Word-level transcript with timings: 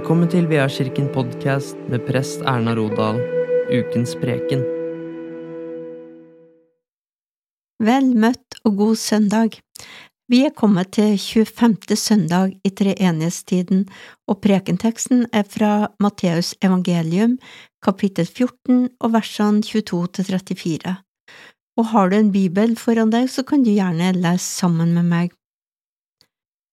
Velkommen 0.00 0.30
til 0.32 0.46
Veakirken 0.48 1.10
podkast 1.12 1.76
med 1.92 2.00
prest 2.06 2.40
Erna 2.48 2.72
Rodal, 2.72 3.18
ukens 3.68 4.14
preken. 4.16 4.62
Vel 7.84 8.06
møtt 8.16 8.56
og 8.64 8.78
god 8.78 8.96
søndag. 8.96 9.58
Vi 10.32 10.38
er 10.46 10.54
kommet 10.56 10.94
til 10.96 11.18
25. 11.20 11.98
søndag 12.00 12.54
i 12.64 12.72
treenighetstiden, 12.80 13.82
og 14.24 14.40
prekenteksten 14.40 15.26
er 15.36 15.44
fra 15.44 15.90
Matteus 16.00 16.54
evangelium, 16.64 17.36
kapittel 17.84 18.24
14 18.24 18.86
og 19.04 19.12
versene 19.18 19.60
22 19.60 20.00
til 20.16 20.30
34. 20.30 20.96
Og 21.76 21.92
har 21.92 22.08
du 22.08 22.16
en 22.16 22.32
bibel 22.32 22.72
foran 22.80 23.12
deg, 23.12 23.28
så 23.28 23.44
kan 23.44 23.68
du 23.68 23.74
gjerne 23.74 24.14
lese 24.16 24.48
sammen 24.48 24.96
med 24.96 25.12
meg. 25.12 25.36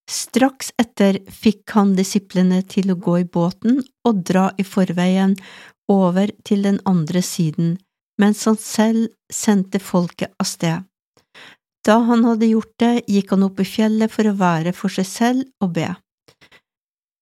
Straks 0.07 0.71
etter 0.79 1.17
fikk 1.27 1.73
han 1.75 1.91
disiplene 1.97 2.61
til 2.63 2.93
å 2.93 2.95
gå 2.95 3.17
i 3.21 3.27
båten 3.27 3.81
og 4.07 4.21
dra 4.29 4.45
i 4.55 4.63
forveien 4.63 5.35
over 5.91 6.31
til 6.47 6.63
den 6.63 6.79
andre 6.87 7.21
siden, 7.23 7.73
mens 8.21 8.45
han 8.47 8.55
selv 8.61 9.09
sendte 9.31 9.81
folket 9.83 10.31
av 10.39 10.47
sted. 10.47 10.85
Da 11.83 11.97
han 12.07 12.23
hadde 12.27 12.47
gjort 12.47 12.73
det, 12.79 12.93
gikk 13.07 13.33
han 13.35 13.43
opp 13.47 13.59
i 13.59 13.67
fjellet 13.67 14.11
for 14.11 14.27
å 14.27 14.35
være 14.39 14.73
for 14.75 14.91
seg 14.91 15.07
selv 15.07 15.63
og 15.63 15.75
be. 15.75 15.89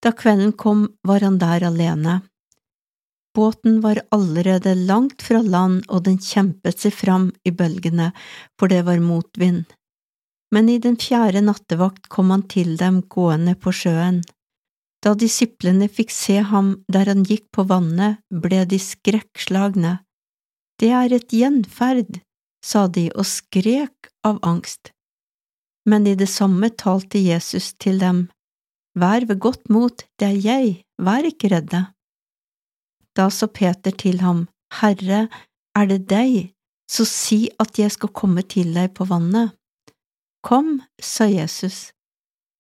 Da 0.06 0.14
kvelden 0.14 0.54
kom, 0.54 0.86
var 1.06 1.26
han 1.26 1.40
der 1.42 1.66
alene. 1.66 2.20
Båten 3.36 3.82
var 3.82 4.04
allerede 4.16 4.76
langt 4.78 5.26
fra 5.26 5.42
land, 5.42 5.82
og 5.90 6.06
den 6.06 6.22
kjempet 6.22 6.86
seg 6.86 6.94
fram 6.94 7.32
i 7.44 7.52
bølgene, 7.52 8.12
for 8.58 8.72
det 8.72 8.86
var 8.88 9.02
motvind 9.02 9.66
men 10.56 10.70
i 10.72 10.78
den 10.80 10.96
fjerde 10.96 11.42
nattevakt 11.44 12.08
kom 12.08 12.32
han 12.32 12.46
til 12.48 12.78
dem 12.80 13.02
gående 13.12 13.58
på 13.60 13.74
sjøen. 13.76 14.22
Da 15.04 15.12
disiplene 15.20 15.90
fikk 15.92 16.14
se 16.16 16.38
ham 16.52 16.70
der 16.88 17.12
han 17.12 17.26
gikk 17.28 17.50
på 17.54 17.66
vannet, 17.68 18.22
ble 18.32 18.64
de 18.72 18.80
skrekkslagne. 18.80 19.98
Det 20.80 20.92
er 20.96 21.12
et 21.18 21.36
gjenferd, 21.36 22.22
sa 22.64 22.88
de 22.88 23.10
og 23.14 23.28
skrek 23.28 24.10
av 24.26 24.40
angst. 24.48 24.94
Men 25.86 26.08
i 26.08 26.16
det 26.18 26.30
samme 26.32 26.72
talte 26.72 27.20
Jesus 27.20 27.74
til 27.76 28.00
dem, 28.00 28.26
Vær 28.96 29.28
ved 29.28 29.42
godt 29.44 29.68
mot, 29.70 30.06
det 30.18 30.28
er 30.32 30.40
jeg, 30.40 30.72
vær 30.98 31.28
ikke 31.28 31.52
redde. 31.52 31.84
Da 33.16 33.28
sa 33.28 33.52
Peter 33.52 33.92
til 33.92 34.24
ham, 34.24 34.46
Herre, 34.80 35.28
er 35.76 35.92
det 35.92 36.06
deg, 36.08 36.56
så 36.88 37.04
si 37.04 37.50
at 37.60 37.76
jeg 37.80 37.92
skal 37.92 38.16
komme 38.16 38.48
til 38.48 38.72
deg 38.74 38.96
på 38.96 39.08
vannet. 39.12 39.52
Kom, 40.46 40.82
sa 41.02 41.26
Jesus. 41.26 41.90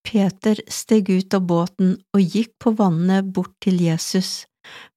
Peter 0.09 0.57
steg 0.68 1.09
ut 1.09 1.34
av 1.38 1.44
båten 1.46 1.91
og 2.18 2.22
gikk 2.22 2.56
på 2.62 2.73
vannet 2.79 3.28
bort 3.34 3.53
til 3.62 3.78
Jesus, 3.81 4.47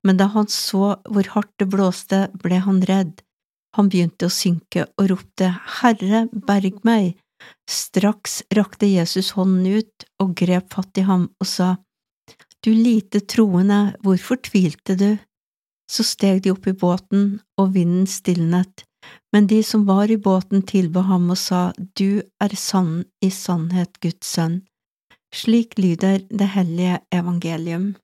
men 0.04 0.16
da 0.16 0.28
han 0.32 0.48
så 0.48 0.94
hvor 1.04 1.28
hardt 1.34 1.52
det 1.60 1.68
blåste, 1.68 2.20
ble 2.40 2.62
han 2.64 2.80
redd. 2.88 3.20
Han 3.76 3.92
begynte 3.92 4.28
å 4.28 4.32
synke 4.32 4.86
og 4.96 5.10
ropte, 5.12 5.52
Herre, 5.80 6.26
berg 6.32 6.80
meg! 6.88 7.18
Straks 7.68 8.40
rakte 8.56 8.88
Jesus 8.88 9.34
hånden 9.36 9.84
ut 9.84 10.08
og 10.24 10.32
grep 10.40 10.72
fatt 10.72 10.98
i 10.98 11.04
ham 11.04 11.28
og 11.36 11.46
sa, 11.46 11.76
Du 12.64 12.72
lite 12.72 13.20
troende, 13.20 13.98
hvorfor 14.00 14.40
tvilte 14.40 14.96
du? 14.96 15.10
Så 15.92 16.08
steg 16.08 16.42
de 16.44 16.56
opp 16.56 16.66
i 16.66 16.76
båten, 16.76 17.38
og 17.60 17.74
vinden 17.76 18.08
stilnet. 18.08 18.87
Men 19.32 19.46
de 19.46 19.62
som 19.62 19.84
var 19.86 20.10
i 20.10 20.16
båten, 20.16 20.62
tilba 20.62 21.00
ham 21.00 21.30
og 21.30 21.38
sa, 21.38 21.72
Du 21.76 22.22
er 22.40 22.54
sann 22.56 23.04
i 23.20 23.30
sannhet 23.30 24.00
Guds 24.00 24.26
sønn. 24.26 24.62
Slik 25.34 25.78
lyder 25.78 26.24
det 26.30 26.48
hellige 26.54 27.00
evangelium. 27.12 27.96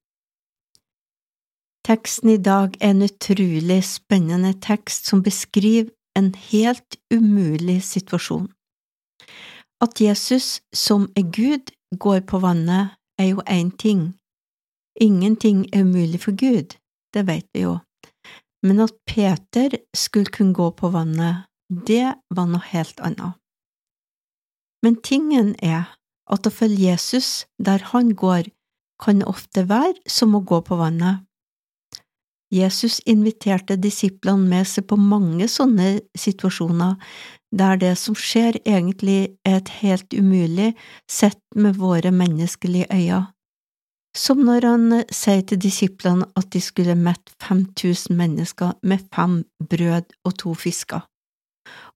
Teksten 1.85 2.31
i 2.31 2.37
dag 2.37 2.77
er 2.81 2.93
en 2.93 3.05
utrolig 3.05 3.81
spennende 3.85 4.53
tekst 4.61 5.09
som 5.09 5.23
beskriver 5.23 5.91
en 6.17 6.35
helt 6.51 6.97
umulig 7.13 7.83
situasjon. 7.85 8.49
At 9.81 10.01
Jesus, 10.01 10.61
som 10.73 11.09
er 11.17 11.29
Gud, 11.29 11.73
går 11.99 12.21
på 12.21 12.39
vannet, 12.39 12.97
er 13.19 13.33
jo 13.33 13.43
én 13.49 13.77
ting. 13.77 14.15
Ingenting 15.01 15.67
er 15.73 15.83
umulig 15.83 16.21
for 16.21 16.33
Gud, 16.33 16.77
det 17.15 17.27
vet 17.27 17.49
vi 17.55 17.65
jo 17.67 17.79
men 18.65 18.81
at 18.81 18.95
Peter 19.07 19.77
skulle 19.97 20.33
kunne 20.33 20.57
gå 20.57 20.71
på 20.73 20.89
vannet, 20.95 21.45
det 21.69 22.15
var 22.33 22.49
noe 22.49 22.65
helt 22.71 23.01
annet. 23.05 23.37
Men 24.85 24.97
tingen 25.05 25.55
er 25.65 25.93
at 26.33 26.49
å 26.49 26.53
følge 26.53 26.91
Jesus 26.91 27.45
der 27.61 27.85
han 27.93 28.15
går, 28.17 28.49
kan 29.03 29.25
ofte 29.27 29.67
være 29.69 29.99
som 30.09 30.37
å 30.37 30.45
gå 30.47 30.61
på 30.65 30.79
vannet. 30.81 31.25
Jesus 32.55 33.01
inviterte 33.11 33.77
disiplene 33.81 34.47
med 34.49 34.69
seg 34.71 34.87
på 34.89 34.97
mange 35.01 35.49
sånne 35.51 35.99
situasjoner 36.17 36.95
der 37.55 37.81
det 37.83 37.95
som 37.99 38.17
skjer 38.19 38.61
egentlig 38.63 39.35
er 39.47 39.59
et 39.59 39.73
helt 39.81 40.15
umulig 40.15 40.73
sett 41.11 41.41
med 41.57 41.81
våre 41.83 42.13
menneskelige 42.15 42.87
øyne 42.93 43.34
som 44.17 44.45
når 44.47 44.69
han 44.69 44.93
eh, 45.01 45.09
sier 45.13 45.43
til 45.49 45.61
disiplene 45.61 46.29
at 46.39 46.51
de 46.55 46.63
skulle 46.63 46.95
mette 46.99 47.35
5000 47.43 48.15
mennesker 48.17 48.77
med 48.83 49.05
fem 49.15 49.43
brød 49.59 50.15
og 50.25 50.39
to 50.41 50.55
fisker, 50.55 51.03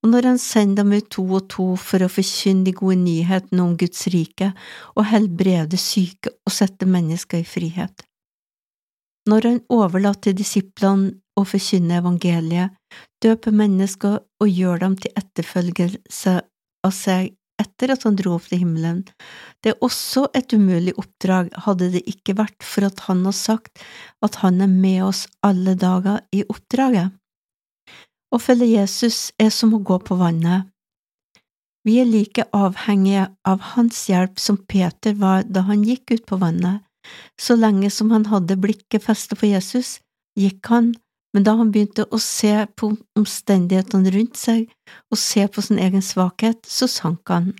og 0.03 0.11
når 0.12 0.29
han 0.31 0.39
sender 0.39 0.83
dem 0.83 0.93
ut 0.97 1.09
to 1.11 1.25
og 1.39 1.49
to 1.53 1.69
for 1.77 2.05
å 2.05 2.11
forkynne 2.11 2.67
de 2.67 2.75
gode 2.77 2.99
nyhetene 3.03 3.65
om 3.65 3.77
Guds 3.79 4.06
rike 4.15 4.53
og 4.95 5.09
helbrede 5.11 5.81
syke 5.81 6.33
og 6.47 6.55
sette 6.55 6.89
mennesker 6.89 7.43
i 7.43 7.49
frihet. 7.49 8.05
Når 9.29 9.49
han 9.49 9.59
overlater 9.69 10.33
disiplene 10.33 11.19
å 11.37 11.45
forkynne 11.45 11.99
evangeliet, 12.00 12.73
døper 13.23 13.55
mennesker 13.55 14.21
og 14.41 14.49
gjør 14.49 14.85
dem 14.87 14.97
til 15.03 15.12
etterfølgelse 15.21 16.39
av 16.87 16.95
seg 16.95 17.35
etter 17.60 17.92
at 17.94 18.04
han 18.06 18.16
dro 18.19 18.36
opp 18.36 18.48
til 18.50 18.62
himmelen. 18.62 19.02
Det 19.62 19.72
er 19.72 19.84
også 19.84 20.28
et 20.38 20.52
umulig 20.54 20.94
oppdrag, 21.00 21.50
hadde 21.66 21.91
det 21.94 22.04
ikke 22.10 22.36
vært 22.38 22.64
for 22.64 22.88
at 22.88 23.04
han 23.08 23.24
har 23.26 23.36
sagt 23.36 23.82
at 24.24 24.41
han 24.42 24.62
er 24.64 24.70
med 24.72 25.04
oss 25.08 25.26
alle 25.46 25.74
dager 25.78 26.22
i 26.34 26.44
oppdraget. 26.46 27.14
Å 28.28 28.38
følge 28.42 28.69
Jesus 28.74 29.30
er 29.41 29.50
som 29.54 29.72
å 29.74 29.80
gå 29.80 29.96
på 30.04 30.19
vannet. 30.20 30.69
Vi 31.86 31.96
er 32.02 32.08
like 32.08 32.44
avhengige 32.52 33.30
av 33.48 33.62
hans 33.72 34.02
hjelp 34.10 34.36
som 34.42 34.58
Peter 34.69 35.14
var 35.16 35.46
da 35.48 35.62
han 35.70 35.86
gikk 35.86 36.12
ut 36.12 36.26
på 36.28 36.36
vannet. 36.42 36.84
Så 37.40 37.56
lenge 37.56 37.88
som 37.90 38.10
han 38.12 38.26
hadde 38.28 38.58
blikket 38.60 39.06
festet 39.06 39.40
på 39.40 39.48
Jesus, 39.48 39.96
gikk 40.36 40.69
han 40.69 40.92
men 41.38 41.44
da 41.47 41.53
han 41.54 41.69
begynte 41.71 42.03
å 42.10 42.19
se 42.19 42.50
på 42.75 42.88
omstendighetene 43.15 44.11
rundt 44.11 44.35
seg 44.40 44.64
og 45.06 45.20
se 45.23 45.44
på 45.46 45.62
sin 45.62 45.79
egen 45.79 46.02
svakhet, 46.02 46.64
så 46.67 46.88
sank 46.90 47.31
han. 47.31 47.52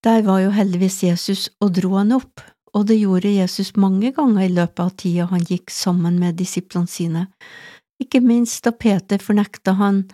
Der 0.00 0.22
var 0.24 0.38
jo 0.40 0.54
heldigvis 0.56 1.02
Jesus 1.04 1.42
og 1.60 1.74
dro 1.76 1.90
han 1.98 2.14
opp, 2.16 2.40
og 2.72 2.86
det 2.88 2.96
gjorde 2.96 3.34
Jesus 3.34 3.74
mange 3.76 4.14
ganger 4.16 4.46
i 4.46 4.54
løpet 4.56 4.80
av 4.80 4.94
tida 5.02 5.26
han 5.28 5.44
gikk 5.44 5.68
sammen 5.76 6.16
med 6.22 6.38
disiplene 6.40 6.88
sine, 6.88 7.26
ikke 8.00 8.22
minst 8.24 8.64
da 8.64 8.72
Peter 8.72 9.20
fornekta 9.20 9.74
han 9.76 10.06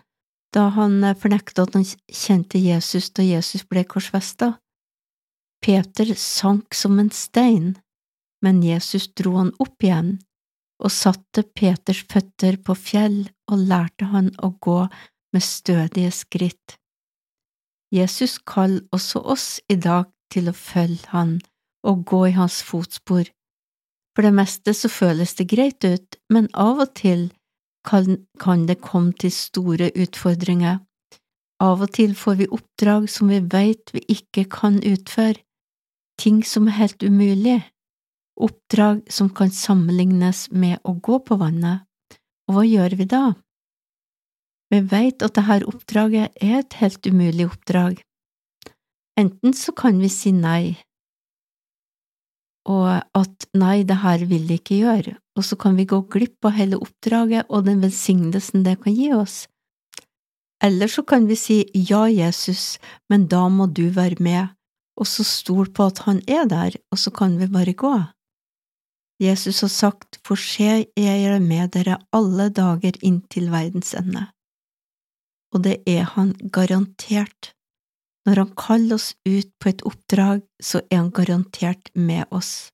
da 0.50 0.64
han 0.74 1.04
fornekta 1.22 1.68
at 1.68 1.76
han 1.78 1.86
kjente 1.86 2.58
Jesus 2.58 3.12
da 3.14 3.22
Jesus 3.22 3.62
ble 3.62 3.84
korsfesta. 3.86 4.56
Peter 5.62 6.10
sank 6.18 6.74
som 6.74 6.98
en 6.98 7.12
stein, 7.14 7.76
men 8.42 8.58
Jesus 8.66 9.06
dro 9.14 9.36
han 9.38 9.54
opp 9.62 9.86
igjen 9.86 10.16
og 10.80 10.92
satte 10.94 11.44
Peters 11.56 12.02
føtter 12.10 12.58
på 12.64 12.76
fjell 12.76 13.22
og 13.50 13.64
lærte 13.70 14.08
han 14.12 14.30
å 14.42 14.52
gå 14.64 14.80
med 15.34 15.44
stødige 15.44 16.12
skritt. 16.14 16.76
Jesus 17.94 18.38
kaller 18.38 18.86
også 18.94 19.22
oss 19.34 19.48
i 19.68 19.76
dag 19.76 20.08
til 20.30 20.48
å 20.50 20.56
følge 20.56 21.10
han 21.10 21.38
og 21.86 22.04
gå 22.06 22.20
i 22.28 22.36
hans 22.36 22.60
fotspor. 22.62 23.26
For 24.14 24.26
det 24.26 24.34
meste 24.36 24.74
så 24.76 24.90
føles 24.90 25.34
det 25.38 25.48
greit 25.50 25.84
ut, 25.84 26.18
men 26.30 26.48
av 26.54 26.82
og 26.84 26.94
til 26.98 27.30
kan, 27.86 28.26
kan 28.38 28.66
det 28.68 28.80
komme 28.84 29.14
til 29.18 29.32
store 29.32 29.90
utfordringer. 29.96 30.80
Av 31.60 31.82
og 31.84 31.92
til 31.96 32.14
får 32.16 32.38
vi 32.40 32.50
oppdrag 32.52 33.08
som 33.12 33.30
vi 33.32 33.40
vet 33.52 33.92
vi 33.94 34.04
ikke 34.12 34.46
kan 34.52 34.78
utføre, 34.86 35.40
ting 36.20 36.42
som 36.44 36.68
er 36.68 36.78
helt 36.78 37.02
umulig 37.02 37.60
oppdrag 38.46 39.02
som 39.12 39.30
kan 39.34 39.52
sammenlignes 39.54 40.48
med 40.50 40.80
å 40.84 40.96
gå 40.96 41.20
på 41.26 41.38
vannet, 41.40 41.86
og 42.48 42.58
hva 42.58 42.66
gjør 42.66 42.96
vi 42.98 43.06
da? 43.10 43.24
Vi 44.70 44.80
vet 44.92 45.22
at 45.26 45.34
dette 45.38 45.66
oppdraget 45.70 46.36
er 46.42 46.60
et 46.60 46.78
helt 46.78 47.06
umulig 47.06 47.48
oppdrag. 47.50 47.98
Enten 49.18 49.56
så 49.56 49.74
kan 49.76 49.98
vi 50.00 50.08
si 50.12 50.32
nei, 50.32 50.78
og 52.68 53.00
at 53.16 53.46
nei, 53.56 53.82
det 53.88 54.00
her 54.02 54.22
vil 54.28 54.44
vi 54.48 54.58
ikke 54.60 54.80
gjøre, 54.82 55.14
og 55.38 55.46
så 55.46 55.56
kan 55.60 55.78
vi 55.78 55.88
gå 55.88 56.02
glipp 56.12 56.44
av 56.44 56.56
hele 56.58 56.78
oppdraget 56.80 57.48
og 57.48 57.64
den 57.66 57.80
velsignelsen 57.84 58.64
det 58.66 58.76
kan 58.84 58.94
gi 58.94 59.10
oss. 59.16 59.46
Eller 60.62 60.90
så 60.92 61.02
kan 61.08 61.26
vi 61.26 61.38
si 61.40 61.62
ja, 61.72 62.04
Jesus, 62.12 62.78
men 63.08 63.26
da 63.32 63.46
må 63.48 63.66
du 63.66 63.88
være 63.96 64.20
med, 64.20 64.52
og 65.00 65.08
så 65.08 65.24
stol 65.24 65.70
på 65.72 65.88
at 65.88 66.02
han 66.04 66.20
er 66.28 66.44
der, 66.50 66.76
og 66.92 67.00
så 67.00 67.10
kan 67.10 67.38
vi 67.40 67.48
bare 67.48 67.72
gå. 67.72 67.94
Jesus 69.20 69.60
har 69.60 69.72
sagt, 69.72 70.18
For 70.24 70.40
se, 70.40 70.86
jeg 70.96 71.24
er 71.28 71.40
med 71.44 71.74
dere 71.76 71.98
alle 72.16 72.48
dager 72.48 72.96
inntil 73.04 73.50
verdens 73.52 73.92
ende. 73.94 74.30
Og 75.52 75.64
det 75.66 75.80
er 75.86 76.06
han 76.16 76.32
garantert. 76.52 77.52
Når 78.26 78.44
han 78.44 78.52
kaller 78.56 78.96
oss 78.96 79.14
ut 79.28 79.48
på 79.60 79.72
et 79.72 79.82
oppdrag, 79.88 80.44
så 80.62 80.82
er 80.90 81.02
han 81.02 81.10
garantert 81.12 81.90
med 81.94 82.24
oss. 82.30 82.70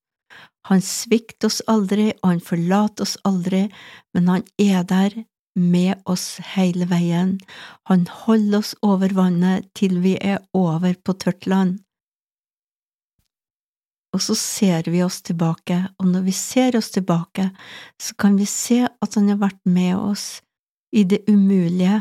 Han 0.67 0.83
svikter 0.83 1.49
oss 1.49 1.63
aldri, 1.71 2.11
og 2.23 2.35
han 2.35 2.43
forlater 2.43 3.07
oss 3.07 3.17
aldri, 3.25 3.67
men 4.15 4.29
han 4.31 4.47
er 4.59 4.83
der 4.87 5.15
med 5.57 6.03
oss 6.05 6.37
hele 6.55 6.89
veien. 6.91 7.37
Han 7.89 8.07
holder 8.11 8.61
oss 8.61 8.75
over 8.85 9.15
vannet 9.17 9.71
til 9.79 10.01
vi 10.05 10.17
er 10.21 10.43
over 10.55 10.95
på 11.03 11.17
tørt 11.23 11.47
land. 11.47 11.81
Og 14.17 14.23
så 14.25 14.35
ser 14.41 14.87
vi 14.89 15.03
oss 15.05 15.19
tilbake, 15.21 15.77
og 16.01 16.07
når 16.09 16.23
vi 16.25 16.33
ser 16.33 16.77
oss 16.79 16.89
tilbake, 16.95 17.51
så 18.01 18.15
kan 18.17 18.39
vi 18.41 18.47
se 18.49 18.79
at 18.89 19.17
han 19.19 19.29
har 19.29 19.43
vært 19.43 19.61
med 19.69 19.93
oss 19.97 20.39
i 20.97 21.03
det 21.05 21.27
umulige, 21.29 21.99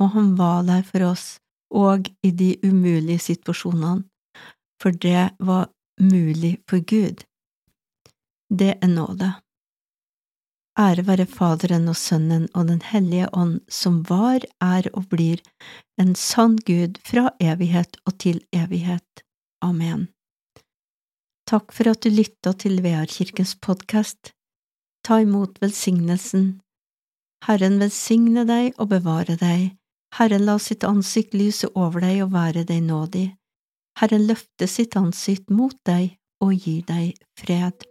og 0.00 0.08
han 0.16 0.32
var 0.40 0.64
der 0.66 0.82
for 0.82 1.06
oss, 1.12 1.26
og 1.70 2.10
i 2.26 2.32
de 2.34 2.56
umulige 2.66 3.22
situasjonene, 3.28 4.02
for 4.82 4.90
det 4.90 5.30
var 5.38 5.70
mulig 6.02 6.56
for 6.66 6.82
Gud. 6.82 7.22
Det 8.50 8.74
er 8.82 8.90
nåde. 8.90 9.30
Ære 10.78 11.06
være 11.06 11.26
Faderen 11.28 11.88
og 11.88 11.96
Sønnen 11.96 12.48
og 12.54 12.68
Den 12.68 12.82
hellige 12.82 13.28
ånd, 13.36 13.60
som 13.68 14.02
var, 14.08 14.40
er 14.60 14.88
og 14.94 15.06
blir 15.12 15.38
en 16.00 16.14
sann 16.14 16.56
Gud 16.66 16.98
fra 17.06 17.30
evighet 17.40 18.00
og 18.06 18.18
til 18.18 18.40
evighet. 18.52 19.22
Amen. 19.62 20.08
Takk 21.48 21.72
for 21.74 21.90
at 21.90 22.04
du 22.04 22.10
lytta 22.12 22.54
til 22.56 22.80
Vearkirkens 22.84 23.56
podkast. 23.60 24.32
Ta 25.04 25.18
imot 25.20 25.58
velsignelsen. 25.62 26.60
Herren 27.46 27.80
velsigne 27.82 28.46
deg 28.46 28.78
og 28.78 28.92
bevare 28.94 29.36
deg. 29.40 29.72
Herren 30.16 30.46
la 30.46 30.58
sitt 30.62 30.84
ansikt 30.86 31.34
lyse 31.34 31.68
over 31.74 32.04
deg 32.04 32.22
og 32.26 32.34
være 32.36 32.62
deg 32.68 32.84
nådig. 32.86 33.28
Herren 33.98 34.26
løfte 34.28 34.68
sitt 34.70 34.96
ansikt 34.96 35.50
mot 35.50 35.76
deg 35.88 36.14
og 36.44 36.54
gi 36.54 36.78
deg 36.86 37.18
fred. 37.38 37.84